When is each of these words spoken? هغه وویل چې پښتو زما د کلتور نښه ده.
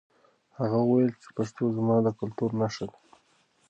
هغه 0.57 0.77
وویل 0.81 1.13
چې 1.21 1.27
پښتو 1.37 1.63
زما 1.77 1.95
د 2.05 2.07
کلتور 2.19 2.49
نښه 2.61 2.85
ده. 2.91 2.97